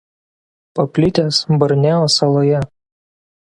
Paplitęs 0.77 1.43
Borneo 1.59 2.01
saloje. 2.17 2.59